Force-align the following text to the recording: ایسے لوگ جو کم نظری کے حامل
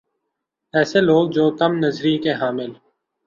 ایسے 0.73 0.99
لوگ 1.01 1.29
جو 1.31 1.49
کم 1.59 1.71
نظری 1.85 2.17
کے 2.17 2.33
حامل 2.33 2.71